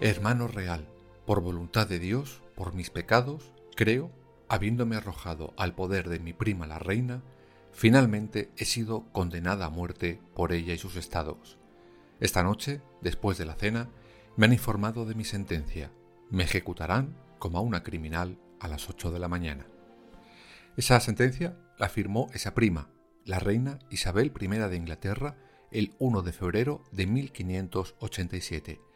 Hermano 0.00 0.46
real, 0.46 0.86
por 1.26 1.40
voluntad 1.40 1.88
de 1.88 1.98
Dios, 1.98 2.40
por 2.54 2.72
mis 2.72 2.88
pecados, 2.88 3.52
creo, 3.74 4.12
habiéndome 4.48 4.94
arrojado 4.94 5.54
al 5.56 5.74
poder 5.74 6.08
de 6.08 6.20
mi 6.20 6.32
prima 6.32 6.68
la 6.68 6.78
reina, 6.78 7.24
finalmente 7.72 8.48
he 8.56 8.64
sido 8.64 9.10
condenada 9.10 9.66
a 9.66 9.70
muerte 9.70 10.20
por 10.36 10.52
ella 10.52 10.72
y 10.72 10.78
sus 10.78 10.94
estados. 10.94 11.58
Esta 12.20 12.44
noche, 12.44 12.80
después 13.00 13.38
de 13.38 13.44
la 13.44 13.56
cena, 13.56 13.90
me 14.36 14.46
han 14.46 14.52
informado 14.52 15.04
de 15.04 15.16
mi 15.16 15.24
sentencia. 15.24 15.90
Me 16.30 16.44
ejecutarán 16.44 17.16
como 17.40 17.58
a 17.58 17.62
una 17.62 17.82
criminal 17.82 18.38
a 18.60 18.68
las 18.68 18.88
ocho 18.88 19.10
de 19.10 19.18
la 19.18 19.26
mañana. 19.26 19.66
Esa 20.76 21.00
sentencia 21.00 21.58
la 21.76 21.88
firmó 21.88 22.28
esa 22.34 22.54
prima, 22.54 22.88
la 23.24 23.40
reina 23.40 23.80
Isabel 23.90 24.32
I 24.40 24.46
de 24.46 24.76
Inglaterra, 24.76 25.36
el 25.72 25.96
1 25.98 26.22
de 26.22 26.32
febrero 26.32 26.84
de 26.92 27.08
1587 27.08 28.87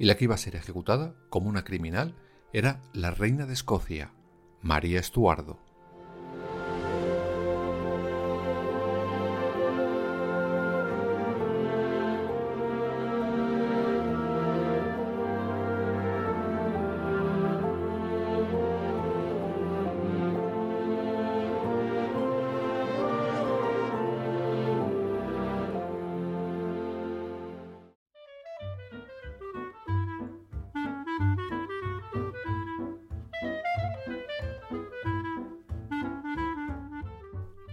y 0.00 0.06
la 0.06 0.16
que 0.16 0.24
iba 0.24 0.34
a 0.34 0.38
ser 0.38 0.56
ejecutada 0.56 1.14
como 1.28 1.50
una 1.50 1.62
criminal 1.62 2.16
era 2.54 2.80
la 2.94 3.10
reina 3.10 3.44
de 3.44 3.52
Escocia, 3.52 4.14
María 4.62 4.98
Estuardo. 4.98 5.58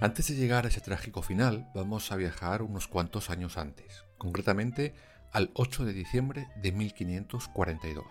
Antes 0.07 0.29
de 0.29 0.35
llegar 0.35 0.63
a 0.63 0.69
ese 0.69 0.79
trágico 0.79 1.21
final, 1.21 1.69
vamos 1.75 2.13
a 2.13 2.15
viajar 2.15 2.61
unos 2.61 2.87
cuantos 2.87 3.29
años 3.29 3.57
antes, 3.57 4.05
concretamente 4.17 4.95
al 5.33 5.51
8 5.53 5.83
de 5.83 5.91
diciembre 5.91 6.47
de 6.61 6.71
1542. 6.71 8.05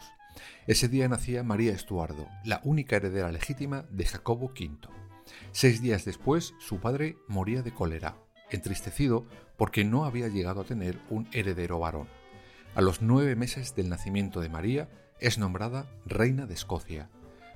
Ese 0.67 0.89
día 0.89 1.09
nacía 1.09 1.43
María 1.43 1.73
Estuardo, 1.73 2.29
la 2.45 2.61
única 2.65 2.97
heredera 2.97 3.33
legítima 3.33 3.87
de 3.89 4.05
Jacobo 4.05 4.49
V. 4.49 4.77
Seis 5.53 5.81
días 5.81 6.05
después, 6.05 6.53
su 6.59 6.81
padre 6.81 7.17
moría 7.29 7.63
de 7.63 7.73
cólera, 7.73 8.19
entristecido 8.51 9.27
porque 9.57 9.83
no 9.83 10.05
había 10.05 10.29
llegado 10.29 10.61
a 10.61 10.65
tener 10.65 10.99
un 11.09 11.27
heredero 11.33 11.79
varón. 11.79 12.09
A 12.75 12.83
los 12.83 13.01
nueve 13.01 13.37
meses 13.37 13.75
del 13.75 13.89
nacimiento 13.89 14.43
de 14.43 14.51
María, 14.51 14.91
es 15.19 15.39
nombrada 15.39 15.87
reina 16.05 16.45
de 16.45 16.53
Escocia, 16.53 17.09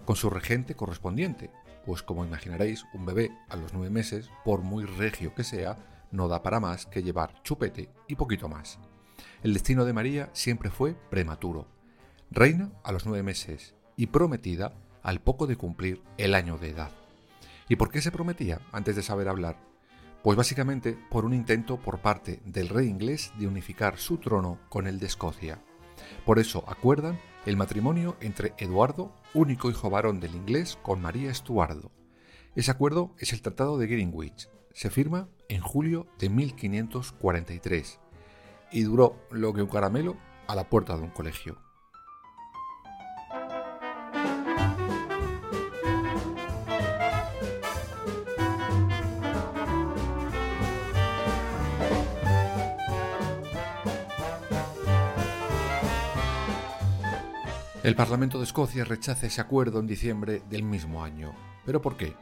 con 0.06 0.16
su 0.16 0.31
regente 0.31 0.75
correspondiente, 0.75 1.50
pues 1.84 2.02
como 2.02 2.24
imaginaréis, 2.24 2.84
un 2.94 3.06
bebé 3.06 3.30
a 3.48 3.56
los 3.56 3.72
nueve 3.72 3.91
meses, 3.91 4.30
por 4.44 4.62
muy 4.62 4.84
regio 4.84 5.34
que 5.34 5.44
sea, 5.44 5.76
no 6.10 6.28
da 6.28 6.42
para 6.42 6.60
más 6.60 6.86
que 6.86 7.02
llevar 7.02 7.42
chupete 7.42 7.91
y 8.08 8.16
poquito 8.16 8.48
más. 8.48 8.78
El 9.42 9.54
destino 9.54 9.84
de 9.84 9.92
María 9.92 10.30
siempre 10.32 10.70
fue 10.70 10.94
prematuro. 10.94 11.66
Reina 12.30 12.70
a 12.84 12.92
los 12.92 13.06
nueve 13.06 13.22
meses 13.22 13.74
y 13.96 14.06
prometida 14.06 14.72
al 15.02 15.20
poco 15.20 15.46
de 15.46 15.56
cumplir 15.56 16.02
el 16.18 16.34
año 16.34 16.58
de 16.58 16.70
edad. 16.70 16.91
¿Y 17.68 17.76
por 17.76 17.91
qué 17.91 18.00
se 18.00 18.12
prometía 18.12 18.60
antes 18.72 18.97
de 18.97 19.02
saber 19.02 19.28
hablar? 19.28 19.56
Pues 20.22 20.36
básicamente 20.36 20.98
por 21.10 21.24
un 21.24 21.32
intento 21.32 21.78
por 21.80 22.00
parte 22.00 22.41
del 22.44 22.68
rey 22.68 22.88
inglés 22.88 23.32
de 23.38 23.47
unificar 23.47 23.97
su 23.97 24.18
trono 24.18 24.58
con 24.68 24.86
el 24.86 24.98
de 24.98 25.06
Escocia. 25.06 25.62
Por 26.26 26.38
eso 26.38 26.64
acuerdan 26.66 27.18
el 27.47 27.56
matrimonio 27.56 28.17
entre 28.21 28.55
Eduardo, 28.59 29.15
único 29.33 29.71
hijo 29.71 29.89
varón 29.89 30.21
del 30.21 30.34
inglés, 30.34 30.78
con 30.83 31.01
María 31.01 31.31
Estuardo. 31.31 31.91
Ese 32.55 32.71
acuerdo 32.71 33.15
es 33.19 33.33
el 33.33 33.43
Tratado 33.43 33.78
de 33.78 33.87
Greenwich. 33.87 34.49
Se 34.73 34.91
firma 34.91 35.28
en 35.49 35.62
julio 35.62 36.06
de 36.19 36.28
1543 36.28 37.99
y 38.73 38.83
duró 38.83 39.17
lo 39.31 39.55
que 39.55 39.62
un 39.62 39.69
caramelo 39.69 40.17
a 40.47 40.55
la 40.55 40.69
puerta 40.69 40.97
de 40.97 41.03
un 41.03 41.11
colegio. 41.11 41.59
El 57.82 57.96
Parlamento 57.96 58.36
de 58.36 58.44
Escocia 58.44 58.84
rechaza 58.84 59.26
ese 59.26 59.41
acuerdo 59.41 59.80
en 59.80 59.86
diciembre 59.86 60.42
del 60.50 60.64
mismo 60.64 61.02
año. 61.02 61.32
¿Pero 61.64 61.80
por 61.80 61.96
qué? 61.96 62.12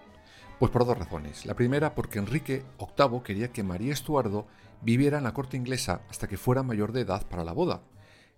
Pues 0.60 0.70
por 0.70 0.86
dos 0.86 0.96
razones. 0.96 1.46
La 1.46 1.54
primera, 1.54 1.96
porque 1.96 2.20
Enrique 2.20 2.62
VIII 2.78 3.22
quería 3.24 3.50
que 3.50 3.64
María 3.64 3.92
Estuardo 3.92 4.46
viviera 4.82 5.18
en 5.18 5.24
la 5.24 5.34
corte 5.34 5.56
inglesa 5.56 6.02
hasta 6.08 6.28
que 6.28 6.36
fuera 6.36 6.62
mayor 6.62 6.92
de 6.92 7.00
edad 7.00 7.26
para 7.26 7.42
la 7.42 7.50
boda. 7.50 7.82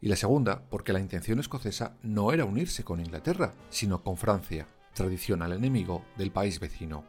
Y 0.00 0.08
la 0.08 0.16
segunda, 0.16 0.62
porque 0.70 0.94
la 0.94 1.00
intención 1.00 1.38
escocesa 1.40 1.94
no 2.02 2.32
era 2.32 2.46
unirse 2.46 2.84
con 2.84 3.00
Inglaterra, 3.00 3.52
sino 3.68 4.02
con 4.02 4.16
Francia, 4.16 4.66
tradicional 4.94 5.52
enemigo 5.52 6.02
del 6.16 6.30
país 6.30 6.58
vecino. 6.58 7.04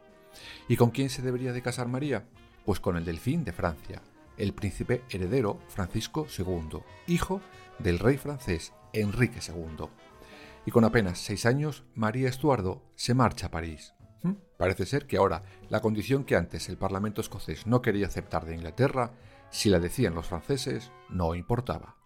¿Y 0.68 0.76
con 0.76 0.90
quién 0.90 1.08
se 1.08 1.22
debería 1.22 1.54
de 1.54 1.62
casar 1.62 1.88
María? 1.88 2.26
Pues 2.66 2.80
con 2.80 2.98
el 2.98 3.06
delfín 3.06 3.44
de 3.44 3.52
Francia, 3.52 4.02
el 4.36 4.52
príncipe 4.52 5.04
heredero 5.08 5.58
Francisco 5.68 6.26
II, 6.38 6.80
hijo 7.06 7.40
del 7.78 7.98
rey 7.98 8.18
francés 8.18 8.74
Enrique 8.92 9.40
II. 9.46 9.86
Y 10.66 10.70
con 10.70 10.84
apenas 10.84 11.18
seis 11.18 11.46
años, 11.46 11.84
María 11.94 12.28
Estuardo 12.28 12.82
se 12.94 13.14
marcha 13.14 13.46
a 13.46 13.50
París. 13.50 13.94
¿Mm? 14.22 14.34
Parece 14.56 14.86
ser 14.86 15.06
que 15.06 15.16
ahora 15.16 15.42
la 15.68 15.80
condición 15.80 16.24
que 16.24 16.36
antes 16.36 16.68
el 16.68 16.78
Parlamento 16.78 17.20
escocés 17.20 17.66
no 17.66 17.82
quería 17.82 18.06
aceptar 18.06 18.44
de 18.44 18.54
Inglaterra, 18.54 19.12
si 19.50 19.68
la 19.68 19.80
decían 19.80 20.14
los 20.14 20.26
franceses, 20.26 20.92
no 21.10 21.34
importaba. 21.34 22.01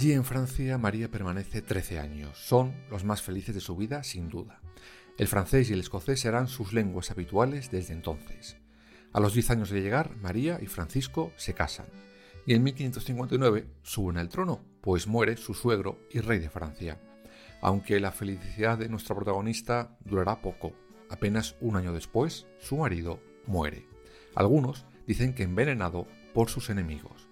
Allí 0.00 0.14
en 0.14 0.24
Francia 0.24 0.78
María 0.78 1.10
permanece 1.10 1.60
13 1.60 1.98
años. 1.98 2.38
Son 2.38 2.72
los 2.90 3.04
más 3.04 3.20
felices 3.20 3.54
de 3.54 3.60
su 3.60 3.76
vida, 3.76 4.02
sin 4.02 4.30
duda. 4.30 4.62
El 5.18 5.28
francés 5.28 5.68
y 5.68 5.74
el 5.74 5.80
escocés 5.80 6.20
serán 6.20 6.48
sus 6.48 6.72
lenguas 6.72 7.10
habituales 7.10 7.70
desde 7.70 7.92
entonces. 7.92 8.56
A 9.12 9.20
los 9.20 9.34
10 9.34 9.50
años 9.50 9.68
de 9.68 9.82
llegar, 9.82 10.16
María 10.16 10.58
y 10.62 10.68
Francisco 10.68 11.34
se 11.36 11.52
casan. 11.52 11.84
Y 12.46 12.54
en 12.54 12.62
1559 12.62 13.66
suben 13.82 14.16
al 14.16 14.30
trono, 14.30 14.64
pues 14.80 15.06
muere 15.06 15.36
su 15.36 15.52
suegro 15.52 15.98
y 16.10 16.20
rey 16.20 16.38
de 16.38 16.48
Francia. 16.48 16.98
Aunque 17.60 18.00
la 18.00 18.10
felicidad 18.10 18.78
de 18.78 18.88
nuestra 18.88 19.14
protagonista 19.14 19.98
durará 20.06 20.40
poco. 20.40 20.72
Apenas 21.10 21.56
un 21.60 21.76
año 21.76 21.92
después, 21.92 22.46
su 22.58 22.78
marido 22.78 23.20
muere. 23.46 23.86
Algunos 24.34 24.86
dicen 25.06 25.34
que 25.34 25.42
envenenado 25.42 26.06
por 26.32 26.48
sus 26.48 26.70
enemigos. 26.70 27.29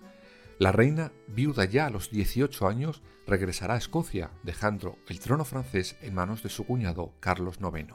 La 0.59 0.73
reina, 0.73 1.13
viuda 1.29 1.67
ya 1.67 1.87
a 1.87 1.91
los 1.91 2.11
18 2.11 2.67
años, 2.67 3.01
regresará 3.29 3.75
a 3.75 3.79
Escocia, 3.79 4.33
dejando 4.43 4.99
el 5.07 5.21
trono 5.21 5.45
francés 5.45 5.95
en 6.03 6.17
manos 6.17 6.43
de 6.43 6.49
su 6.49 6.67
cuñado 6.67 7.13
Carlos 7.21 7.59
IX. 7.61 7.95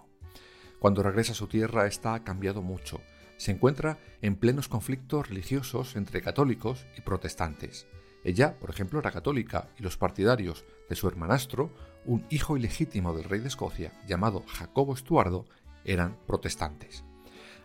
Cuando 0.79 1.03
regresa 1.03 1.33
a 1.33 1.35
su 1.35 1.47
tierra 1.47 1.87
está 1.87 2.23
cambiado 2.23 2.61
mucho. 2.61 3.01
Se 3.35 3.51
encuentra 3.51 3.97
en 4.21 4.37
plenos 4.37 4.69
conflictos 4.69 5.27
religiosos 5.27 5.97
entre 5.97 6.21
católicos 6.21 6.85
y 6.97 7.01
protestantes. 7.01 7.85
Ella, 8.23 8.57
por 8.57 8.69
ejemplo, 8.69 8.99
era 8.99 9.11
católica 9.11 9.67
y 9.77 9.83
los 9.83 9.97
partidarios 9.97 10.63
de 10.87 10.95
su 10.95 11.09
hermanastro, 11.09 11.69
un 12.05 12.25
hijo 12.29 12.55
ilegítimo 12.55 13.13
del 13.13 13.25
rey 13.25 13.41
de 13.41 13.49
Escocia 13.49 13.91
llamado 14.07 14.41
Jacobo 14.47 14.93
Estuardo, 14.93 15.45
eran 15.83 16.17
protestantes. 16.25 17.03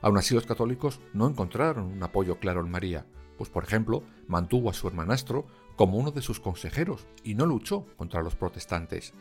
Aún 0.01 0.19
así 0.19 0.35
los 0.35 0.47
católicos 0.47 1.01
no 1.13 1.29
encontraron 1.29 1.85
un 1.87 2.03
apoyo 2.03 2.41
claro 2.41 2.63
en 2.63 2.71
María, 2.71 3.07
pues 3.39 3.49
por 3.49 3.65
ejemplo 3.65 4.03
mantuvo 4.27 4.69
a 4.69 4.75
su 4.75 4.87
hermanastro 4.89 5.47
como 5.77 5.97
uno 5.97 6.11
de 6.11 6.21
sus 6.21 6.41
consejeros 6.41 7.07
y 7.23 7.35
no 7.35 7.47
luchó 7.47 7.87
contra 7.97 8.23
los 8.23 8.35
protestantes. 8.35 9.15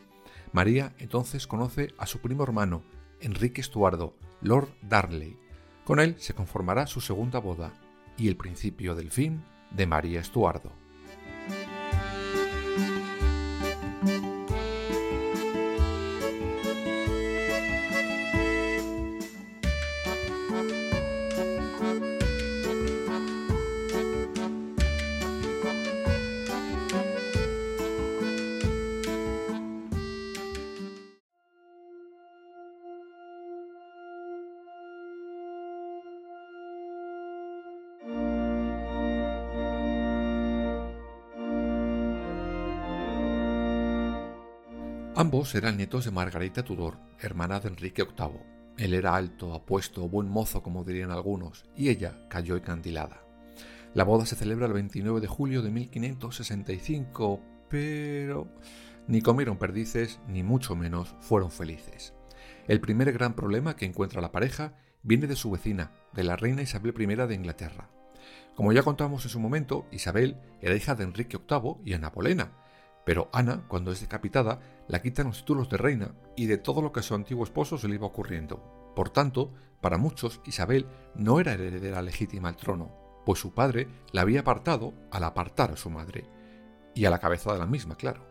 María 0.52 0.96
entonces 0.98 1.48
conoce 1.48 1.94
a 1.98 2.08
su 2.08 2.20
primo 2.20 2.44
hermano, 2.44 2.84
Enrique 3.22 3.62
Estuardo, 3.62 4.16
Lord 4.42 4.70
Darley. 4.82 5.38
Con 5.86 6.00
él 6.00 6.16
se 6.18 6.34
conformará 6.34 6.88
su 6.88 7.00
segunda 7.00 7.40
boda 7.40 7.74
y 8.18 8.28
el 8.28 8.36
principio 8.36 8.96
del 8.96 9.12
fin 9.12 9.44
de 9.72 9.86
María 9.86 10.20
Estuardo. 10.20 10.72
Ambos 45.20 45.56
eran 45.56 45.78
nietos 45.78 46.06
de 46.06 46.12
Margarita 46.12 46.64
Tudor, 46.64 47.00
hermana 47.20 47.60
de 47.60 47.70
Enrique 47.70 48.04
VIII. 48.04 48.40
Él 48.78 48.94
era 48.94 49.16
alto, 49.16 49.56
apuesto, 49.56 50.08
buen 50.08 50.30
mozo, 50.30 50.62
como 50.62 50.84
dirían 50.84 51.10
algunos, 51.10 51.66
y 51.76 51.90
ella 51.90 52.28
cayó 52.30 52.56
encandilada. 52.56 53.24
La 53.96 54.04
boda 54.04 54.28
se 54.28 54.36
celebra 54.36 54.68
el 54.68 54.74
29 54.74 55.20
de 55.20 55.26
julio 55.26 55.64
de 55.64 55.72
1565, 55.72 57.42
pero 57.68 58.48
ni 59.08 59.24
comieron 59.24 59.58
perdices, 59.58 60.20
ni 60.28 60.44
mucho 60.44 60.76
menos 60.76 61.16
fueron 61.20 61.50
felices. 61.50 62.14
El 62.68 62.80
primer 62.80 63.12
gran 63.12 63.34
problema 63.34 63.76
que 63.76 63.86
encuentra 63.86 64.22
la 64.22 64.32
pareja 64.32 64.76
viene 65.02 65.26
de 65.26 65.36
su 65.36 65.50
vecina, 65.50 65.94
de 66.14 66.26
la 66.26 66.36
reina 66.36 66.62
Isabel 66.62 66.94
I 66.96 67.08
de 67.08 67.34
Inglaterra. 67.34 67.90
Como 68.54 68.72
ya 68.72 68.84
contamos 68.84 69.26
en 69.26 69.32
su 69.32 69.40
momento, 69.40 69.88
Isabel 69.92 70.38
era 70.62 70.76
hija 70.76 70.94
de 70.94 71.06
Enrique 71.06 71.40
VIII 71.40 71.78
y 71.86 71.94
Ana 71.94 72.12
Bolena, 72.12 72.52
pero 73.08 73.30
Ana, 73.32 73.64
cuando 73.70 73.94
es 73.94 74.02
decapitada, 74.02 74.60
la 74.90 75.02
quitan 75.02 75.28
los 75.28 75.38
títulos 75.38 75.70
de 75.70 75.78
reina 75.78 76.14
y 76.36 76.48
de 76.48 76.58
todo 76.58 76.82
lo 76.82 76.92
que 76.92 77.00
a 77.00 77.04
su 77.04 77.16
antiguo 77.16 77.46
esposo 77.46 77.78
se 77.78 77.88
le 77.88 77.96
iba 77.96 78.06
ocurriendo. 78.06 78.92
Por 78.98 79.12
tanto, 79.12 79.54
para 79.80 79.98
muchos, 79.98 80.42
Isabel 80.46 80.88
no 81.16 81.40
era 81.40 81.54
heredera 81.54 82.02
legítima 82.02 82.50
al 82.50 82.58
trono, 82.58 82.92
pues 83.26 83.40
su 83.40 83.54
padre 83.54 83.88
la 84.12 84.24
había 84.24 84.42
apartado 84.42 84.94
al 85.10 85.24
apartar 85.24 85.72
a 85.72 85.78
su 85.78 85.90
madre, 85.90 86.26
y 86.96 87.06
a 87.06 87.10
la 87.10 87.20
cabeza 87.20 87.54
de 87.54 87.60
la 87.60 87.66
misma, 87.66 87.96
claro. 87.96 88.28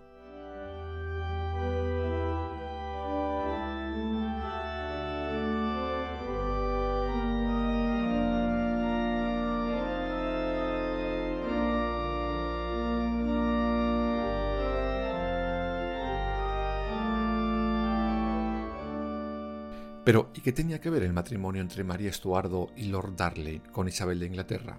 Pero, 20.07 20.31
¿y 20.37 20.41
qué 20.41 20.53
tenía 20.53 20.81
que 20.81 20.89
ver 20.89 21.03
el 21.03 21.13
matrimonio 21.13 21.61
entre 21.61 21.83
María 21.83 22.11
Estuardo 22.11 22.71
y 22.77 22.85
Lord 22.85 23.17
Darley 23.17 23.59
con 23.73 23.89
Isabel 23.89 24.21
de 24.21 24.27
Inglaterra? 24.27 24.79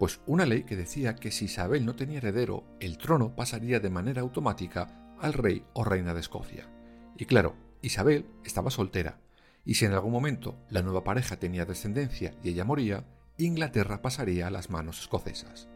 Pues 0.00 0.20
una 0.26 0.46
ley 0.46 0.64
que 0.64 0.74
decía 0.74 1.14
que 1.14 1.30
si 1.30 1.44
Isabel 1.44 1.86
no 1.86 1.94
tenía 1.94 2.18
heredero, 2.18 2.64
el 2.80 2.98
trono 2.98 3.36
pasaría 3.36 3.78
de 3.78 3.90
manera 3.90 4.22
automática 4.22 5.14
al 5.20 5.32
rey 5.32 5.64
o 5.74 5.84
reina 5.84 6.12
de 6.12 6.18
Escocia. 6.18 6.68
Y 7.16 7.26
claro, 7.26 7.54
Isabel 7.82 8.26
estaba 8.44 8.72
soltera, 8.72 9.20
y 9.64 9.74
si 9.74 9.84
en 9.84 9.92
algún 9.92 10.10
momento 10.10 10.58
la 10.70 10.82
nueva 10.82 11.04
pareja 11.04 11.36
tenía 11.36 11.66
descendencia 11.66 12.34
y 12.42 12.48
ella 12.48 12.64
moría, 12.64 13.04
Inglaterra 13.38 14.02
pasaría 14.02 14.48
a 14.48 14.50
las 14.50 14.70
manos 14.70 14.98
escocesas. 14.98 15.68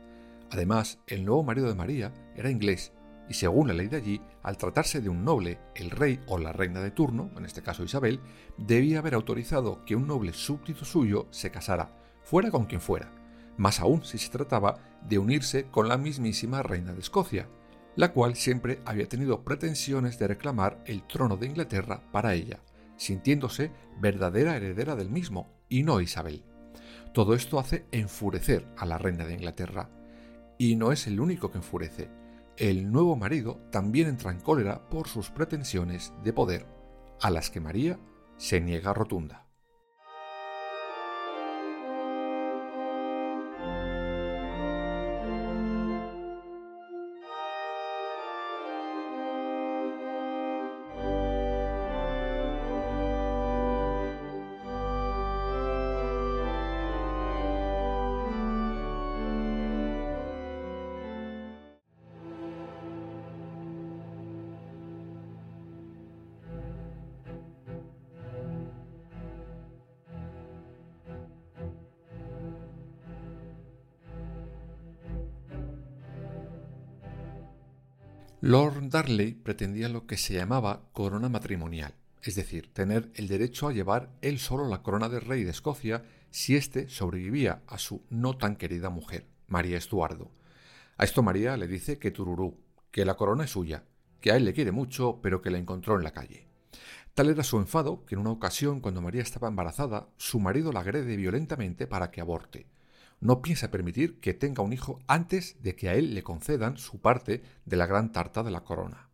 Además, 0.50 0.98
el 1.06 1.24
nuevo 1.24 1.44
marido 1.44 1.68
de 1.68 1.76
María 1.76 2.12
era 2.34 2.50
inglés 2.50 2.90
y 3.28 3.34
según 3.34 3.68
la 3.68 3.74
ley 3.74 3.88
de 3.88 3.98
allí, 3.98 4.20
al 4.42 4.56
tratarse 4.56 5.00
de 5.00 5.08
un 5.08 5.24
noble, 5.24 5.58
el 5.74 5.90
rey 5.90 6.20
o 6.26 6.38
la 6.38 6.52
reina 6.52 6.80
de 6.80 6.90
turno, 6.90 7.30
en 7.36 7.44
este 7.44 7.62
caso 7.62 7.84
Isabel, 7.84 8.20
debía 8.56 9.00
haber 9.00 9.14
autorizado 9.14 9.84
que 9.84 9.96
un 9.96 10.06
noble 10.06 10.32
súbdito 10.32 10.84
suyo 10.84 11.26
se 11.30 11.50
casara, 11.50 11.94
fuera 12.22 12.50
con 12.50 12.66
quien 12.66 12.80
fuera, 12.80 13.12
más 13.56 13.80
aún 13.80 14.02
si 14.04 14.18
se 14.18 14.30
trataba 14.30 14.78
de 15.02 15.18
unirse 15.18 15.66
con 15.66 15.88
la 15.88 15.98
mismísima 15.98 16.62
reina 16.62 16.92
de 16.92 17.00
Escocia, 17.00 17.48
la 17.96 18.12
cual 18.12 18.36
siempre 18.36 18.80
había 18.84 19.08
tenido 19.08 19.42
pretensiones 19.44 20.18
de 20.18 20.28
reclamar 20.28 20.82
el 20.86 21.06
trono 21.06 21.36
de 21.36 21.46
Inglaterra 21.46 22.02
para 22.12 22.34
ella, 22.34 22.60
sintiéndose 22.96 23.72
verdadera 24.00 24.56
heredera 24.56 24.94
del 24.94 25.10
mismo, 25.10 25.52
y 25.68 25.82
no 25.82 26.00
Isabel. 26.00 26.44
Todo 27.12 27.34
esto 27.34 27.58
hace 27.58 27.86
enfurecer 27.90 28.66
a 28.76 28.86
la 28.86 28.98
reina 28.98 29.24
de 29.24 29.34
Inglaterra. 29.34 29.90
Y 30.58 30.76
no 30.76 30.92
es 30.92 31.06
el 31.06 31.20
único 31.20 31.50
que 31.50 31.58
enfurece 31.58 32.10
el 32.58 32.90
nuevo 32.90 33.16
marido 33.16 33.60
también 33.70 34.08
entra 34.08 34.30
en 34.32 34.40
cólera 34.40 34.88
por 34.88 35.08
sus 35.08 35.30
pretensiones 35.30 36.12
de 36.24 36.32
poder, 36.32 36.66
a 37.20 37.30
las 37.30 37.50
que 37.50 37.60
María 37.60 37.98
se 38.36 38.60
niega 38.60 38.92
rotunda. 38.92 39.47
Lord 78.40 78.90
Darley 78.90 79.34
pretendía 79.34 79.88
lo 79.88 80.06
que 80.06 80.16
se 80.16 80.34
llamaba 80.34 80.84
corona 80.92 81.28
matrimonial, 81.28 81.94
es 82.22 82.36
decir, 82.36 82.72
tener 82.72 83.10
el 83.14 83.26
derecho 83.26 83.66
a 83.66 83.72
llevar 83.72 84.10
él 84.22 84.38
solo 84.38 84.68
la 84.68 84.80
corona 84.80 85.08
de 85.08 85.18
rey 85.18 85.42
de 85.42 85.50
Escocia 85.50 86.04
si 86.30 86.54
éste 86.54 86.88
sobrevivía 86.88 87.62
a 87.66 87.78
su 87.78 88.04
no 88.10 88.36
tan 88.36 88.54
querida 88.54 88.90
mujer, 88.90 89.26
María 89.48 89.76
Estuardo. 89.76 90.30
A 90.98 91.04
esto 91.04 91.20
María 91.24 91.56
le 91.56 91.66
dice 91.66 91.98
que 91.98 92.12
tururú, 92.12 92.56
que 92.92 93.04
la 93.04 93.16
corona 93.16 93.42
es 93.42 93.50
suya, 93.50 93.82
que 94.20 94.30
a 94.30 94.36
él 94.36 94.44
le 94.44 94.52
quiere 94.52 94.70
mucho, 94.70 95.18
pero 95.20 95.42
que 95.42 95.50
la 95.50 95.58
encontró 95.58 95.96
en 95.96 96.04
la 96.04 96.12
calle. 96.12 96.46
Tal 97.14 97.30
era 97.30 97.42
su 97.42 97.56
enfado 97.56 98.04
que 98.04 98.14
en 98.14 98.20
una 98.20 98.30
ocasión, 98.30 98.78
cuando 98.78 99.02
María 99.02 99.22
estaba 99.22 99.48
embarazada, 99.48 100.10
su 100.16 100.38
marido 100.38 100.70
la 100.70 100.80
agrede 100.80 101.16
violentamente 101.16 101.88
para 101.88 102.12
que 102.12 102.20
aborte 102.20 102.68
no 103.20 103.42
piensa 103.42 103.70
permitir 103.70 104.20
que 104.20 104.34
tenga 104.34 104.62
un 104.62 104.72
hijo 104.72 105.00
antes 105.06 105.62
de 105.62 105.74
que 105.74 105.88
a 105.88 105.94
él 105.94 106.14
le 106.14 106.22
concedan 106.22 106.78
su 106.78 107.00
parte 107.00 107.42
de 107.64 107.76
la 107.76 107.86
gran 107.86 108.12
tarta 108.12 108.42
de 108.42 108.50
la 108.50 108.64
corona. 108.64 109.10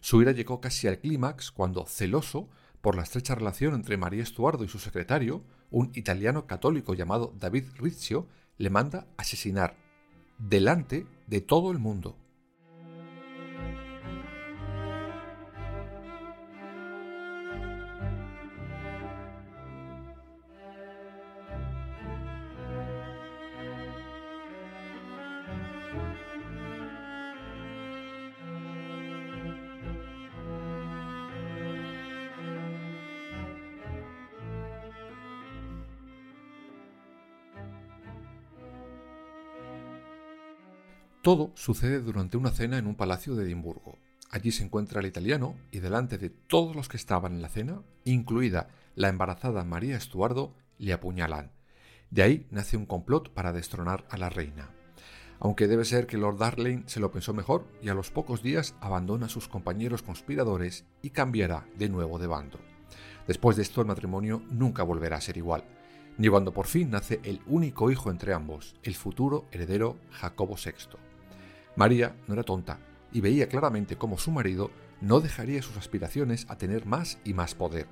Su 0.00 0.22
ira 0.22 0.32
llegó 0.32 0.60
casi 0.60 0.88
al 0.88 0.98
clímax 0.98 1.50
cuando, 1.50 1.86
celoso 1.86 2.48
por 2.80 2.96
la 2.96 3.02
estrecha 3.02 3.34
relación 3.34 3.74
entre 3.74 3.96
María 3.96 4.22
Estuardo 4.22 4.64
y 4.64 4.68
su 4.68 4.78
secretario, 4.78 5.44
un 5.70 5.90
italiano 5.94 6.46
católico 6.46 6.94
llamado 6.94 7.34
David 7.38 7.64
Rizzio, 7.78 8.26
le 8.56 8.70
manda 8.70 9.06
asesinar 9.16 9.76
delante 10.38 11.06
de 11.26 11.40
todo 11.40 11.70
el 11.70 11.78
mundo. 11.78 12.16
Todo 41.22 41.52
sucede 41.54 42.00
durante 42.00 42.38
una 42.38 42.50
cena 42.50 42.78
en 42.78 42.86
un 42.86 42.94
palacio 42.94 43.34
de 43.34 43.44
Edimburgo. 43.44 43.98
Allí 44.30 44.52
se 44.52 44.64
encuentra 44.64 45.00
el 45.00 45.06
italiano 45.06 45.54
y 45.70 45.80
delante 45.80 46.16
de 46.16 46.30
todos 46.30 46.74
los 46.74 46.88
que 46.88 46.96
estaban 46.96 47.34
en 47.34 47.42
la 47.42 47.50
cena, 47.50 47.82
incluida 48.04 48.68
la 48.94 49.10
embarazada 49.10 49.62
María 49.64 49.98
Estuardo, 49.98 50.54
le 50.78 50.94
apuñalan. 50.94 51.52
De 52.08 52.22
ahí 52.22 52.46
nace 52.50 52.78
un 52.78 52.86
complot 52.86 53.34
para 53.34 53.52
destronar 53.52 54.06
a 54.08 54.16
la 54.16 54.30
reina. 54.30 54.70
Aunque 55.40 55.68
debe 55.68 55.84
ser 55.84 56.06
que 56.06 56.16
Lord 56.16 56.38
Darling 56.38 56.84
se 56.86 57.00
lo 57.00 57.10
pensó 57.10 57.34
mejor 57.34 57.66
y 57.82 57.90
a 57.90 57.94
los 57.94 58.10
pocos 58.10 58.42
días 58.42 58.74
abandona 58.80 59.26
a 59.26 59.30
sus 59.30 59.46
compañeros 59.46 60.00
conspiradores 60.00 60.86
y 61.02 61.10
cambiará 61.10 61.66
de 61.76 61.90
nuevo 61.90 62.18
de 62.18 62.28
bando. 62.28 62.58
Después 63.26 63.58
de 63.58 63.62
esto 63.62 63.82
el 63.82 63.86
matrimonio 63.86 64.42
nunca 64.50 64.84
volverá 64.84 65.18
a 65.18 65.20
ser 65.20 65.36
igual, 65.36 65.64
ni 66.16 66.28
cuando 66.28 66.54
por 66.54 66.66
fin 66.66 66.90
nace 66.90 67.20
el 67.24 67.42
único 67.46 67.90
hijo 67.90 68.10
entre 68.10 68.32
ambos, 68.32 68.74
el 68.82 68.94
futuro 68.94 69.44
heredero 69.52 69.98
Jacobo 70.12 70.56
VI. 70.56 71.09
María 71.80 72.14
no 72.28 72.34
era 72.34 72.42
tonta 72.42 72.78
y 73.10 73.22
veía 73.22 73.48
claramente 73.48 73.96
cómo 73.96 74.18
su 74.18 74.30
marido 74.30 74.70
no 75.00 75.20
dejaría 75.20 75.62
sus 75.62 75.78
aspiraciones 75.78 76.44
a 76.50 76.58
tener 76.58 76.84
más 76.84 77.18
y 77.24 77.32
más 77.32 77.54
poder. 77.54 77.86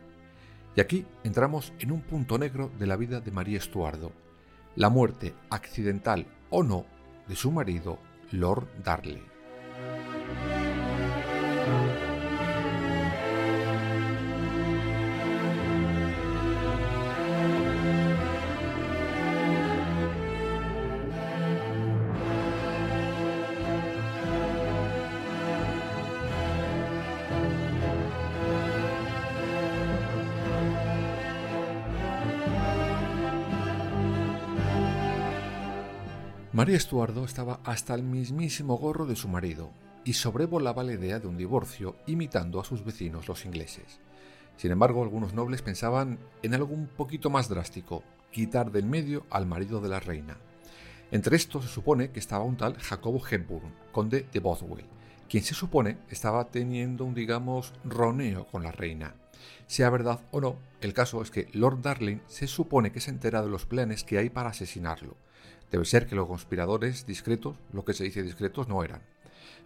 Y 0.76 0.82
aquí 0.82 1.06
entramos 1.24 1.72
en 1.78 1.92
un 1.92 2.02
punto 2.02 2.36
negro 2.36 2.70
de 2.78 2.86
la 2.86 2.96
vida 2.96 3.22
de 3.22 3.30
María 3.30 3.56
Estuardo, 3.56 4.12
la 4.76 4.90
muerte, 4.90 5.32
accidental 5.48 6.26
o 6.50 6.62
no, 6.62 6.84
de 7.28 7.34
su 7.34 7.50
marido, 7.50 7.98
Lord 8.30 8.68
Darley. 8.84 9.22
María 36.58 36.76
Estuardo 36.76 37.24
estaba 37.24 37.60
hasta 37.62 37.94
el 37.94 38.02
mismísimo 38.02 38.78
gorro 38.78 39.06
de 39.06 39.14
su 39.14 39.28
marido 39.28 39.70
y 40.04 40.14
sobrevolaba 40.14 40.82
la 40.82 40.94
idea 40.94 41.20
de 41.20 41.28
un 41.28 41.36
divorcio 41.36 41.94
imitando 42.08 42.58
a 42.58 42.64
sus 42.64 42.84
vecinos 42.84 43.28
los 43.28 43.44
ingleses. 43.44 44.00
Sin 44.56 44.72
embargo, 44.72 45.04
algunos 45.04 45.34
nobles 45.34 45.62
pensaban 45.62 46.18
en 46.42 46.54
algo 46.54 46.74
un 46.74 46.88
poquito 46.88 47.30
más 47.30 47.48
drástico, 47.48 48.02
quitar 48.32 48.72
del 48.72 48.86
medio 48.86 49.24
al 49.30 49.46
marido 49.46 49.80
de 49.80 49.88
la 49.88 50.00
reina. 50.00 50.36
Entre 51.12 51.36
estos 51.36 51.64
se 51.64 51.70
supone 51.70 52.10
que 52.10 52.18
estaba 52.18 52.42
un 52.42 52.56
tal 52.56 52.76
Jacobo 52.76 53.22
Hepburn, 53.24 53.72
conde 53.92 54.26
de 54.32 54.40
Bothwell, 54.40 54.84
quien 55.28 55.44
se 55.44 55.54
supone 55.54 55.98
estaba 56.10 56.50
teniendo 56.50 57.04
un, 57.04 57.14
digamos, 57.14 57.72
roneo 57.84 58.48
con 58.48 58.64
la 58.64 58.72
reina. 58.72 59.14
Sea 59.68 59.90
verdad 59.90 60.22
o 60.32 60.40
no, 60.40 60.56
el 60.80 60.92
caso 60.92 61.22
es 61.22 61.30
que 61.30 61.46
Lord 61.52 61.82
Darling 61.82 62.18
se 62.26 62.48
supone 62.48 62.90
que 62.90 62.98
se 62.98 63.10
entera 63.10 63.42
de 63.42 63.48
los 63.48 63.64
planes 63.64 64.02
que 64.02 64.18
hay 64.18 64.28
para 64.28 64.50
asesinarlo, 64.50 65.16
Debe 65.70 65.84
ser 65.84 66.06
que 66.06 66.14
los 66.14 66.28
conspiradores 66.28 67.06
discretos, 67.06 67.56
lo 67.72 67.84
que 67.84 67.92
se 67.92 68.04
dice 68.04 68.22
discretos, 68.22 68.68
no 68.68 68.82
eran. 68.82 69.02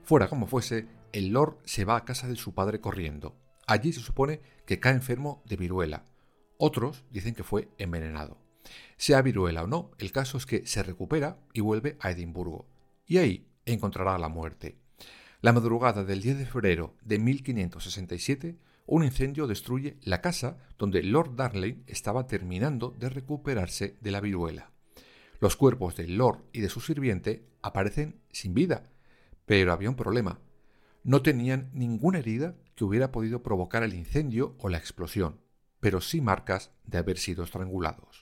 Fuera 0.02 0.28
como 0.28 0.46
fuese, 0.46 0.88
el 1.12 1.28
Lord 1.28 1.58
se 1.64 1.84
va 1.84 1.96
a 1.96 2.04
casa 2.04 2.26
de 2.26 2.36
su 2.36 2.54
padre 2.54 2.80
corriendo. 2.80 3.36
Allí 3.66 3.92
se 3.92 4.00
supone 4.00 4.40
que 4.66 4.80
cae 4.80 4.94
enfermo 4.94 5.42
de 5.46 5.56
viruela. 5.56 6.04
Otros 6.58 7.04
dicen 7.10 7.34
que 7.34 7.44
fue 7.44 7.68
envenenado. 7.78 8.38
Sea 8.96 9.22
viruela 9.22 9.64
o 9.64 9.66
no, 9.66 9.90
el 9.98 10.12
caso 10.12 10.38
es 10.38 10.46
que 10.46 10.66
se 10.66 10.82
recupera 10.82 11.38
y 11.52 11.60
vuelve 11.60 11.96
a 12.00 12.10
Edimburgo. 12.10 12.66
Y 13.06 13.18
ahí 13.18 13.46
encontrará 13.66 14.18
la 14.18 14.28
muerte. 14.28 14.76
La 15.40 15.52
madrugada 15.52 16.04
del 16.04 16.22
10 16.22 16.38
de 16.38 16.46
febrero 16.46 16.94
de 17.02 17.18
1567, 17.18 18.56
un 18.86 19.04
incendio 19.04 19.46
destruye 19.46 19.96
la 20.02 20.20
casa 20.20 20.58
donde 20.78 21.02
Lord 21.02 21.36
Darnley 21.36 21.82
estaba 21.86 22.26
terminando 22.26 22.94
de 22.98 23.08
recuperarse 23.08 23.96
de 24.00 24.10
la 24.10 24.20
viruela. 24.20 24.71
Los 25.42 25.56
cuerpos 25.56 25.96
del 25.96 26.18
Lord 26.18 26.44
y 26.52 26.60
de 26.60 26.68
su 26.68 26.80
sirviente 26.80 27.48
aparecen 27.62 28.20
sin 28.30 28.54
vida, 28.54 28.92
pero 29.44 29.72
había 29.72 29.90
un 29.90 29.96
problema. 29.96 30.38
No 31.02 31.20
tenían 31.20 31.68
ninguna 31.74 32.20
herida 32.20 32.54
que 32.76 32.84
hubiera 32.84 33.10
podido 33.10 33.42
provocar 33.42 33.82
el 33.82 33.92
incendio 33.92 34.54
o 34.60 34.68
la 34.68 34.78
explosión, 34.78 35.40
pero 35.80 36.00
sí 36.00 36.20
marcas 36.20 36.70
de 36.84 36.98
haber 36.98 37.18
sido 37.18 37.42
estrangulados. 37.42 38.21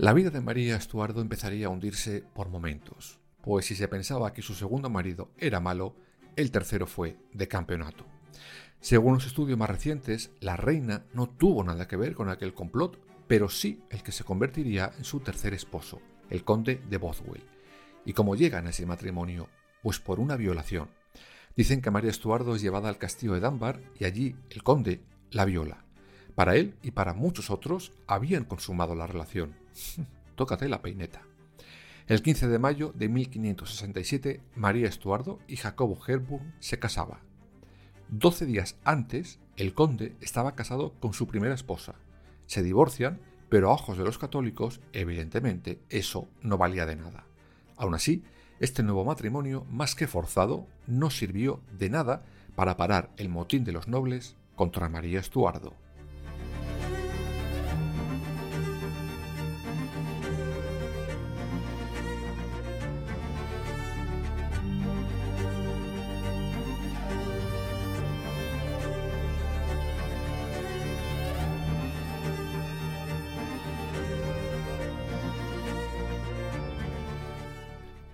La 0.00 0.14
vida 0.14 0.30
de 0.30 0.40
María 0.40 0.76
Estuardo 0.76 1.20
empezaría 1.20 1.66
a 1.66 1.68
hundirse 1.68 2.24
por 2.32 2.48
momentos, 2.48 3.20
pues 3.42 3.66
si 3.66 3.74
se 3.74 3.86
pensaba 3.86 4.32
que 4.32 4.40
su 4.40 4.54
segundo 4.54 4.88
marido 4.88 5.30
era 5.36 5.60
malo, 5.60 5.94
el 6.36 6.50
tercero 6.50 6.86
fue 6.86 7.18
de 7.34 7.48
campeonato. 7.48 8.06
Según 8.80 9.12
los 9.12 9.26
estudios 9.26 9.58
más 9.58 9.68
recientes, 9.68 10.30
la 10.40 10.56
reina 10.56 11.04
no 11.12 11.28
tuvo 11.28 11.62
nada 11.64 11.86
que 11.86 11.98
ver 11.98 12.14
con 12.14 12.30
aquel 12.30 12.54
complot, 12.54 12.98
pero 13.26 13.50
sí 13.50 13.82
el 13.90 14.02
que 14.02 14.10
se 14.10 14.24
convertiría 14.24 14.90
en 14.96 15.04
su 15.04 15.20
tercer 15.20 15.52
esposo, 15.52 16.00
el 16.30 16.44
conde 16.44 16.80
de 16.88 16.96
Bothwell. 16.96 17.44
¿Y 18.06 18.14
cómo 18.14 18.36
llegan 18.36 18.68
a 18.68 18.70
ese 18.70 18.86
matrimonio? 18.86 19.50
Pues 19.82 20.00
por 20.00 20.18
una 20.18 20.36
violación. 20.36 20.88
Dicen 21.56 21.82
que 21.82 21.90
María 21.90 22.08
Estuardo 22.08 22.54
es 22.54 22.62
llevada 22.62 22.88
al 22.88 22.96
castillo 22.96 23.34
de 23.34 23.40
Dunbar 23.40 23.82
y 23.98 24.06
allí 24.06 24.34
el 24.48 24.62
conde 24.62 25.04
la 25.30 25.44
viola. 25.44 25.84
Para 26.34 26.56
él 26.56 26.74
y 26.82 26.92
para 26.92 27.14
muchos 27.14 27.50
otros 27.50 27.92
habían 28.06 28.44
consumado 28.44 28.94
la 28.94 29.06
relación. 29.06 29.54
Tócate 30.36 30.68
la 30.68 30.82
peineta. 30.82 31.22
El 32.06 32.22
15 32.22 32.48
de 32.48 32.58
mayo 32.58 32.92
de 32.94 33.08
1567, 33.08 34.40
María 34.56 34.88
Estuardo 34.88 35.38
y 35.46 35.56
Jacobo 35.56 35.98
Herburn 36.06 36.54
se 36.58 36.78
casaban. 36.78 37.20
Doce 38.08 38.46
días 38.46 38.76
antes, 38.82 39.38
el 39.56 39.74
conde 39.74 40.16
estaba 40.20 40.56
casado 40.56 40.94
con 40.98 41.12
su 41.12 41.28
primera 41.28 41.54
esposa. 41.54 41.94
Se 42.46 42.64
divorcian, 42.64 43.20
pero 43.48 43.70
a 43.70 43.74
ojos 43.74 43.96
de 43.96 44.02
los 44.04 44.18
católicos, 44.18 44.80
evidentemente, 44.92 45.80
eso 45.88 46.28
no 46.42 46.58
valía 46.58 46.86
de 46.86 46.96
nada. 46.96 47.26
Aún 47.76 47.94
así, 47.94 48.24
este 48.58 48.82
nuevo 48.82 49.04
matrimonio, 49.04 49.64
más 49.70 49.94
que 49.94 50.08
forzado, 50.08 50.66
no 50.86 51.10
sirvió 51.10 51.60
de 51.78 51.90
nada 51.90 52.24
para 52.56 52.76
parar 52.76 53.10
el 53.16 53.28
motín 53.28 53.64
de 53.64 53.72
los 53.72 53.86
nobles 53.86 54.36
contra 54.56 54.88
María 54.88 55.20
Estuardo. 55.20 55.74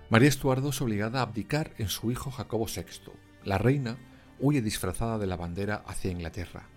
María 0.09 0.29
Estuardo 0.29 0.69
es 0.69 0.81
obligada 0.81 1.19
a 1.19 1.23
abdicar 1.23 1.73
en 1.79 1.89
su 1.89 2.11
hijo 2.11 2.31
Jacobo 2.31 2.65
VI. 2.65 3.11
La 3.43 3.57
reina 3.57 3.97
huye 4.39 4.61
disfrazada 4.61 5.17
de 5.17 5.27
la 5.27 5.35
bandera 5.35 5.83
hacia 5.85 6.11
Inglaterra. 6.11 6.69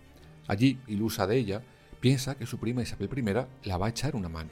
Allí, 0.49 0.81
ilusa 0.89 1.29
de 1.29 1.37
ella, 1.37 1.63
piensa 2.01 2.35
que 2.35 2.47
su 2.47 2.59
prima 2.59 2.83
Isabel 2.83 3.09
I 3.17 3.69
la 3.69 3.77
va 3.77 3.87
a 3.87 3.91
echar 3.91 4.17
una 4.17 4.29
mano. 4.29 4.51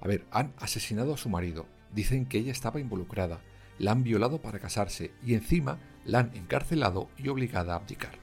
A 0.00 0.06
ver, 0.06 0.26
han 0.30 0.52
asesinado 0.58 1.14
a 1.14 1.16
su 1.16 1.28
marido, 1.28 1.66
dicen 1.92 2.24
que 2.24 2.38
ella 2.38 2.52
estaba 2.52 2.78
involucrada, 2.78 3.40
la 3.80 3.90
han 3.90 4.04
violado 4.04 4.40
para 4.40 4.60
casarse 4.60 5.10
y 5.26 5.34
encima 5.34 5.80
la 6.04 6.20
han 6.20 6.30
encarcelado 6.36 7.08
y 7.18 7.30
obligada 7.30 7.72
a 7.72 7.76
abdicar. 7.78 8.14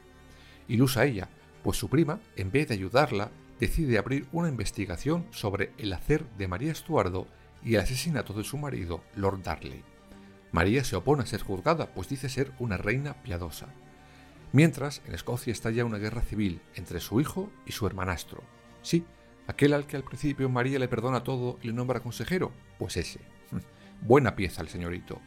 Ilusa 0.70 1.04
ella, 1.04 1.28
pues 1.64 1.78
su 1.78 1.90
prima, 1.90 2.22
en 2.38 2.50
vez 2.50 2.70
de 2.70 2.76
ayudarla, 2.76 3.30
decide 3.60 3.98
abrir 3.98 4.26
una 4.32 4.48
investigación 4.48 5.28
sobre 5.32 5.74
el 5.78 5.92
hacer 5.92 6.26
de 6.38 6.48
María 6.48 6.72
Estuardo 6.72 7.28
y 7.62 7.76
el 7.76 7.82
asesinato 7.82 8.32
de 8.32 8.46
su 8.46 8.58
marido, 8.58 9.04
Lord 9.14 9.44
Darley. 9.44 9.97
María 10.52 10.84
se 10.84 10.96
opone 10.96 11.24
a 11.24 11.26
ser 11.26 11.42
juzgada, 11.42 11.94
pues 11.94 12.10
dice 12.10 12.30
ser 12.30 12.52
una 12.60 12.78
reina 12.78 13.22
piadosa. 13.22 13.68
Mientras, 14.54 15.02
en 15.06 15.14
Escocia 15.14 15.52
estalla 15.52 15.86
una 15.86 15.98
guerra 15.98 16.22
civil 16.22 16.62
entre 16.76 17.00
su 17.00 17.20
hijo 17.20 17.50
y 17.66 17.74
su 17.74 17.86
hermanastro. 17.86 18.44
Sí, 18.82 19.06
aquel 19.46 19.74
al 19.74 19.86
que 19.86 19.98
al 19.98 20.04
principio 20.04 20.50
María 20.50 20.80
le 20.80 20.88
perdona 20.88 21.24
todo 21.24 21.60
y 21.62 21.68
le 21.68 21.74
nombra 21.74 22.00
consejero, 22.00 22.52
pues 22.80 22.96
ese. 22.98 23.20
Buena 24.02 24.36
pieza 24.36 24.62
el 24.62 24.70
señorito. 24.70 25.20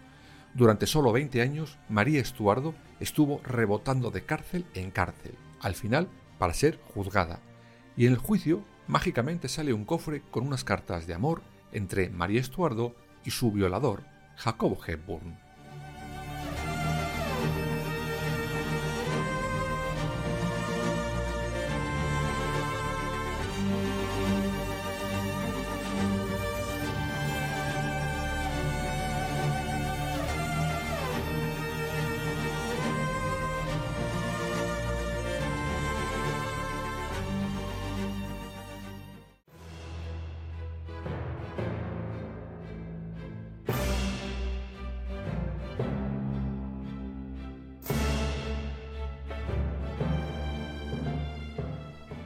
Durante 0.54 0.86
solo 0.86 1.12
20 1.12 1.42
años, 1.42 1.78
María 1.88 2.20
Estuardo 2.20 2.74
estuvo 2.98 3.40
rebotando 3.44 4.10
de 4.10 4.24
cárcel 4.24 4.64
en 4.74 4.90
cárcel, 4.90 5.34
al 5.60 5.74
final 5.74 6.08
para 6.38 6.54
ser 6.54 6.80
juzgada. 6.94 7.40
Y 7.96 8.06
en 8.06 8.12
el 8.12 8.18
juicio, 8.18 8.64
mágicamente 8.88 9.48
sale 9.48 9.72
un 9.72 9.84
cofre 9.84 10.22
con 10.30 10.46
unas 10.46 10.64
cartas 10.64 11.06
de 11.06 11.14
amor 11.14 11.42
entre 11.72 12.08
María 12.10 12.40
Estuardo 12.40 12.96
y 13.24 13.30
su 13.30 13.52
violador, 13.52 14.02
Jacobo 14.42 14.76
Hepburn. 14.86 15.36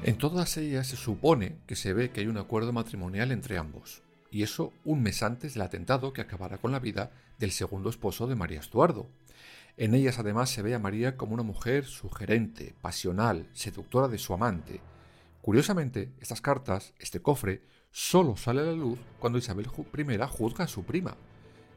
En 0.05 0.19
todas 0.19 0.59
ellas 0.59 0.87
se 0.87 0.97
supone 0.97 1.57
que 1.67 1.77
se 1.77 1.95
ve 1.95 2.11
que 2.11 2.21
hay 2.21 2.27
un 2.27 2.37
acuerdo 2.37 2.75
matrimonial 2.75 3.33
entre 3.33 3.57
ambos, 3.57 4.03
y 4.31 4.43
eso 4.43 4.75
un 4.85 5.03
mes 5.03 5.23
antes 5.23 5.55
del 5.55 5.63
atentado 5.63 6.13
que 6.13 6.21
acabará 6.21 6.59
con 6.59 6.73
la 6.73 6.79
vida 6.79 7.11
del 7.39 7.53
segundo 7.53 7.89
esposo 7.89 8.27
de 8.27 8.35
María 8.35 8.61
Estuardo. 8.61 9.09
En 9.79 9.95
ellas 9.95 10.19
además 10.19 10.51
se 10.51 10.61
ve 10.61 10.75
a 10.75 10.79
María 10.79 11.17
como 11.17 11.33
una 11.33 11.43
mujer 11.43 11.87
sugerente, 11.87 12.75
pasional, 12.83 13.49
seductora 13.55 14.09
de 14.09 14.19
su 14.19 14.35
amante. 14.35 14.83
Curiosamente, 15.41 16.13
estas 16.21 16.43
cartas, 16.43 16.93
este 16.99 17.23
cofre, 17.23 17.63
solo 17.91 18.37
sale 18.37 18.61
a 18.61 18.65
la 18.65 18.73
luz 18.73 18.99
cuando 19.19 19.39
Isabel 19.39 19.69
I 19.69 20.19
juzga 20.29 20.65
a 20.65 20.69
su 20.69 20.85
prima. 20.85 21.17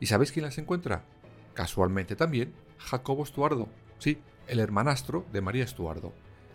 ¿Y 0.01 0.07
sabéis 0.07 0.33
quién 0.33 0.43
las 0.43 0.57
encuentra? 0.57 1.05
Casualmente 1.53 2.17
también 2.17 2.53
Jacobo 2.77 3.23
Estuardo, 3.23 3.69
sí, 3.99 4.17
el 4.47 4.59
hermanastro 4.59 5.25
de 5.31 5.39
María 5.39 5.63
Estuardo. 5.63 6.11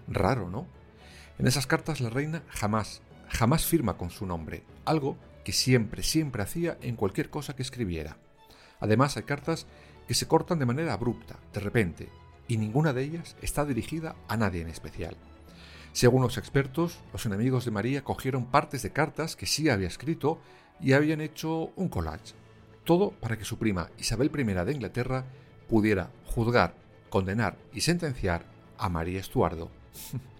Raro, 0.07 0.51
¿no? 0.51 0.82
En 1.39 1.47
esas 1.47 1.67
cartas 1.67 2.01
la 2.01 2.11
reina 2.11 2.43
jamás, 2.49 3.03
jamás 3.29 3.67
firma 3.67 3.97
con 3.97 4.11
su 4.11 4.27
nombre, 4.27 4.63
algo 4.85 5.17
que 5.45 5.53
siempre, 5.53 6.03
siempre 6.03 6.43
hacía 6.43 6.79
en 6.83 6.97
cualquier 6.97 7.31
cosa 7.31 7.57
que 7.57 7.63
escribiera. 7.63 8.17
Además 8.81 9.17
hay 9.17 9.25
cartas 9.25 9.67
que 10.07 10.15
se 10.15 10.27
cortan 10.27 10.59
de 10.59 10.67
manera 10.67 10.93
abrupta, 10.93 11.37
de 11.53 11.61
repente, 11.61 12.09
y 12.49 12.57
ninguna 12.57 12.93
de 12.93 13.03
ellas 13.03 13.37
está 13.41 13.65
dirigida 13.65 14.17
a 14.29 14.37
nadie 14.37 14.63
en 14.63 14.69
especial. 14.69 15.17
Según 15.93 16.23
los 16.23 16.39
expertos, 16.39 16.99
los 17.13 17.27
enemigos 17.27 17.65
de 17.65 17.71
María 17.71 18.03
cogieron 18.03 18.47
partes 18.47 18.83
de 18.83 18.93
cartas 18.93 19.37
que 19.37 19.47
sí 19.47 19.69
había 19.69 19.89
escrito 19.89 20.41
y 20.81 20.95
habían 20.95 21.21
hecho 21.21 21.71
un 21.77 21.89
collage. 21.89 22.35
Todo 22.85 23.11
para 23.11 23.37
que 23.37 23.45
su 23.45 23.59
prima 23.59 23.91
Isabel 23.99 24.31
I 24.35 24.43
de 24.43 24.73
Inglaterra 24.73 25.25
pudiera 25.69 26.11
juzgar, 26.25 26.75
condenar 27.11 27.57
y 27.73 27.83
sentenciar 27.83 28.47
a 28.79 28.89
María 28.89 29.21
Estuardo. 29.21 29.71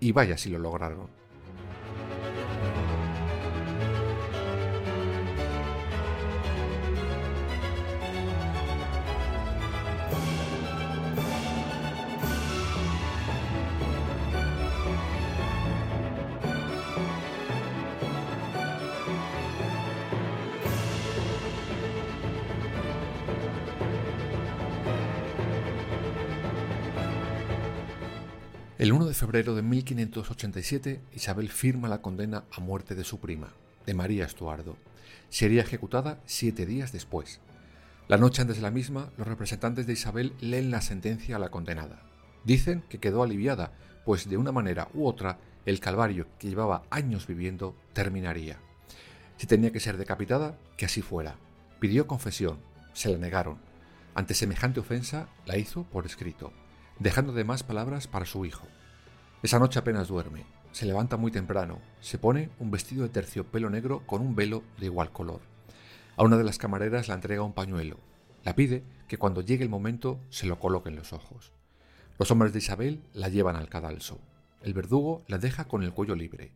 Y 0.00 0.12
vaya 0.12 0.36
si 0.36 0.50
lo 0.50 0.58
lograron. 0.58 1.08
El 28.84 28.92
1 28.92 29.06
de 29.06 29.14
febrero 29.14 29.54
de 29.54 29.62
1587, 29.62 31.00
Isabel 31.14 31.48
firma 31.48 31.88
la 31.88 32.02
condena 32.02 32.44
a 32.52 32.60
muerte 32.60 32.94
de 32.94 33.02
su 33.02 33.18
prima, 33.18 33.54
de 33.86 33.94
María 33.94 34.26
Estuardo. 34.26 34.76
Sería 35.30 35.62
ejecutada 35.62 36.20
siete 36.26 36.66
días 36.66 36.92
después. 36.92 37.40
La 38.08 38.18
noche 38.18 38.42
antes 38.42 38.56
de 38.56 38.62
la 38.62 38.70
misma, 38.70 39.08
los 39.16 39.26
representantes 39.26 39.86
de 39.86 39.94
Isabel 39.94 40.34
leen 40.38 40.70
la 40.70 40.82
sentencia 40.82 41.36
a 41.36 41.38
la 41.38 41.48
condenada. 41.48 42.02
Dicen 42.44 42.84
que 42.90 43.00
quedó 43.00 43.22
aliviada, 43.22 43.72
pues 44.04 44.28
de 44.28 44.36
una 44.36 44.52
manera 44.52 44.88
u 44.92 45.06
otra, 45.06 45.38
el 45.64 45.80
calvario 45.80 46.26
que 46.38 46.50
llevaba 46.50 46.82
años 46.90 47.26
viviendo 47.26 47.74
terminaría. 47.94 48.58
Si 49.38 49.46
tenía 49.46 49.72
que 49.72 49.80
ser 49.80 49.96
decapitada, 49.96 50.58
que 50.76 50.84
así 50.84 51.00
fuera. 51.00 51.36
Pidió 51.80 52.06
confesión, 52.06 52.58
se 52.92 53.08
la 53.08 53.16
negaron. 53.16 53.56
Ante 54.14 54.34
semejante 54.34 54.80
ofensa, 54.80 55.30
la 55.46 55.56
hizo 55.56 55.84
por 55.84 56.04
escrito 56.04 56.52
dejando 56.98 57.32
de 57.32 57.44
más 57.44 57.62
palabras 57.62 58.06
para 58.06 58.26
su 58.26 58.44
hijo. 58.44 58.66
Esa 59.42 59.58
noche 59.58 59.78
apenas 59.78 60.08
duerme, 60.08 60.44
se 60.72 60.86
levanta 60.86 61.16
muy 61.16 61.30
temprano, 61.30 61.78
se 62.00 62.18
pone 62.18 62.50
un 62.58 62.70
vestido 62.70 63.02
de 63.02 63.08
terciopelo 63.08 63.70
negro 63.70 64.02
con 64.06 64.20
un 64.20 64.34
velo 64.34 64.62
de 64.78 64.86
igual 64.86 65.12
color. 65.12 65.40
A 66.16 66.24
una 66.24 66.36
de 66.36 66.44
las 66.44 66.58
camareras 66.58 67.08
la 67.08 67.14
entrega 67.14 67.42
un 67.42 67.52
pañuelo. 67.52 67.98
La 68.42 68.54
pide 68.54 68.84
que 69.08 69.18
cuando 69.18 69.40
llegue 69.40 69.64
el 69.64 69.70
momento 69.70 70.20
se 70.30 70.46
lo 70.46 70.58
coloque 70.58 70.88
en 70.88 70.96
los 70.96 71.12
ojos. 71.12 71.52
Los 72.18 72.30
hombres 72.30 72.52
de 72.52 72.58
Isabel 72.58 73.02
la 73.12 73.28
llevan 73.28 73.56
al 73.56 73.68
cadalso. 73.68 74.20
El 74.62 74.74
verdugo 74.74 75.24
la 75.26 75.38
deja 75.38 75.66
con 75.66 75.82
el 75.82 75.92
cuello 75.92 76.14
libre. 76.14 76.52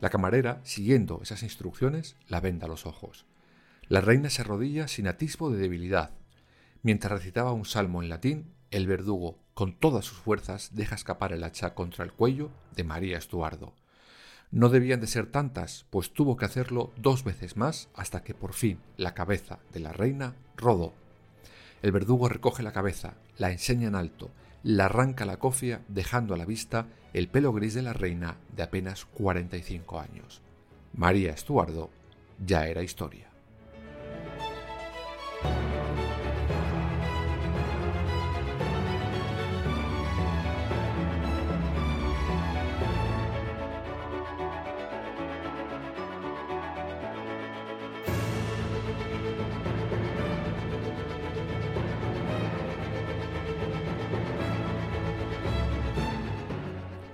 La 0.00 0.10
camarera, 0.10 0.60
siguiendo 0.62 1.20
esas 1.22 1.42
instrucciones, 1.42 2.16
la 2.28 2.40
venda 2.40 2.68
los 2.68 2.86
ojos. 2.86 3.26
La 3.88 4.00
reina 4.00 4.30
se 4.30 4.42
arrodilla 4.42 4.86
sin 4.86 5.08
atisbo 5.08 5.50
de 5.50 5.58
debilidad. 5.58 6.10
Mientras 6.82 7.12
recitaba 7.12 7.52
un 7.52 7.64
salmo 7.64 8.02
en 8.02 8.08
latín, 8.08 8.52
el 8.70 8.86
verdugo, 8.86 9.38
con 9.58 9.72
todas 9.72 10.04
sus 10.04 10.18
fuerzas, 10.18 10.70
deja 10.74 10.94
escapar 10.94 11.32
el 11.32 11.42
hacha 11.42 11.74
contra 11.74 12.04
el 12.04 12.12
cuello 12.12 12.52
de 12.76 12.84
María 12.84 13.18
Estuardo. 13.18 13.72
No 14.52 14.68
debían 14.68 15.00
de 15.00 15.08
ser 15.08 15.26
tantas, 15.26 15.84
pues 15.90 16.14
tuvo 16.14 16.36
que 16.36 16.44
hacerlo 16.44 16.92
dos 16.96 17.24
veces 17.24 17.56
más 17.56 17.88
hasta 17.96 18.22
que 18.22 18.34
por 18.34 18.52
fin 18.52 18.78
la 18.96 19.14
cabeza 19.14 19.58
de 19.72 19.80
la 19.80 19.92
reina 19.92 20.36
rodó. 20.56 20.94
El 21.82 21.90
verdugo 21.90 22.28
recoge 22.28 22.62
la 22.62 22.70
cabeza, 22.70 23.14
la 23.36 23.50
enseña 23.50 23.88
en 23.88 23.96
alto, 23.96 24.30
la 24.62 24.84
arranca 24.84 25.26
la 25.26 25.40
cofia 25.40 25.82
dejando 25.88 26.34
a 26.34 26.38
la 26.38 26.46
vista 26.46 26.86
el 27.12 27.26
pelo 27.26 27.52
gris 27.52 27.74
de 27.74 27.82
la 27.82 27.92
reina 27.92 28.36
de 28.54 28.62
apenas 28.62 29.06
45 29.06 29.98
años. 29.98 30.40
María 30.92 31.32
Estuardo 31.32 31.90
ya 32.46 32.68
era 32.68 32.84
historia. 32.84 33.27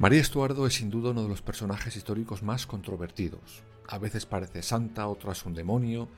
María 0.05 0.21
Estuardo 0.21 0.67
es 0.67 0.75
sin 0.75 0.91
duda 0.91 1.13
uno 1.13 1.23
de 1.23 1.31
los 1.31 1.41
personajes 1.41 1.97
históricos 1.97 2.43
más 2.43 2.67
controvertidos. 2.67 3.63
A 3.89 3.97
veces 3.97 4.27
parece 4.27 4.63
santa, 4.63 5.09
otras 5.09 5.47
un 5.47 5.55
demonio. 5.55 6.09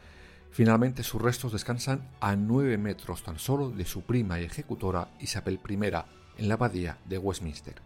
Finalmente 0.51 1.05
sus 1.05 1.23
restos 1.23 1.53
descansan 1.53 2.11
a 2.19 2.35
nueve 2.35 2.79
metros 2.79 3.23
tan 3.23 3.39
solo 3.39 3.71
de 3.71 3.85
su 3.85 4.03
prima 4.03 4.41
y 4.41 4.45
ejecutora 4.45 5.07
Isabel 5.21 5.61
I 5.69 5.75
en 5.75 6.49
la 6.49 6.55
abadía 6.55 6.99
de 7.05 7.19
Westminster. 7.19 7.77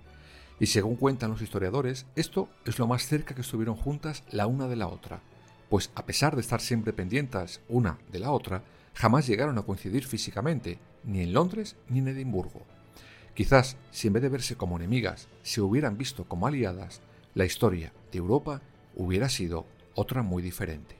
Y 0.59 0.69
según 0.69 0.97
cuentan 0.97 1.33
los 1.33 1.43
historiadores, 1.43 2.07
esto 2.17 2.49
es 2.65 2.79
lo 2.79 2.87
más 2.87 3.07
cerca 3.07 3.35
que 3.35 3.43
estuvieron 3.43 3.77
juntas 3.77 4.23
la 4.31 4.47
una 4.47 4.69
de 4.69 4.77
la 4.77 4.89
otra, 4.89 5.21
pues 5.69 5.91
a 5.95 6.07
pesar 6.07 6.35
de 6.35 6.41
estar 6.41 6.63
siempre 6.63 6.95
pendientes 6.95 7.61
una 7.69 7.99
de 8.11 8.21
la 8.21 8.31
otra, 8.31 8.63
jamás 8.95 9.27
llegaron 9.27 9.59
a 9.59 9.63
coincidir 9.65 10.07
físicamente, 10.07 10.79
ni 11.05 11.21
en 11.21 11.35
Londres 11.35 11.77
ni 11.91 11.99
en 11.99 12.09
Edimburgo. 12.09 12.65
Quizás, 13.41 13.79
si 13.91 14.09
en 14.09 14.13
vez 14.13 14.23
de 14.23 14.29
verse 14.29 14.55
como 14.55 14.77
enemigas, 14.77 15.27
se 15.43 15.63
hubieran 15.63 15.97
visto 15.97 16.25
como 16.27 16.47
aliadas, 16.47 17.01
la 17.33 17.47
historia 17.47 17.91
de 18.13 18.19
Europa 18.19 18.61
hubiera 18.95 19.31
sido 19.31 19.65
otra 19.95 20.23
muy 20.23 20.43
diferente. 20.43 21.00